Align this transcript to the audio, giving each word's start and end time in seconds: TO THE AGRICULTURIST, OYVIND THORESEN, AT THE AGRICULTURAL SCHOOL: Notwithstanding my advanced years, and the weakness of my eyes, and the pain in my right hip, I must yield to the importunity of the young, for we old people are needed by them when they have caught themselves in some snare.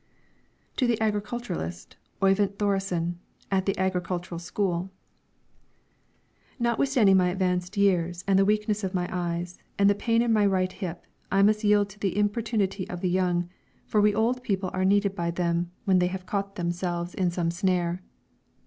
TO 0.77 0.87
THE 0.87 0.99
AGRICULTURIST, 0.99 1.95
OYVIND 2.23 2.57
THORESEN, 2.57 3.19
AT 3.51 3.67
THE 3.67 3.77
AGRICULTURAL 3.77 4.39
SCHOOL: 4.39 4.89
Notwithstanding 6.57 7.17
my 7.17 7.29
advanced 7.29 7.77
years, 7.77 8.23
and 8.27 8.39
the 8.39 8.43
weakness 8.43 8.83
of 8.83 8.95
my 8.95 9.07
eyes, 9.11 9.59
and 9.77 9.87
the 9.87 9.93
pain 9.93 10.23
in 10.23 10.33
my 10.33 10.43
right 10.47 10.71
hip, 10.71 11.05
I 11.31 11.43
must 11.43 11.63
yield 11.63 11.89
to 11.89 11.99
the 11.99 12.17
importunity 12.17 12.89
of 12.89 13.01
the 13.01 13.09
young, 13.09 13.49
for 13.85 14.01
we 14.01 14.15
old 14.15 14.41
people 14.41 14.71
are 14.73 14.83
needed 14.85 15.13
by 15.13 15.29
them 15.29 15.69
when 15.85 15.99
they 15.99 16.07
have 16.07 16.25
caught 16.25 16.55
themselves 16.55 17.13
in 17.13 17.29
some 17.29 17.51
snare. 17.51 18.01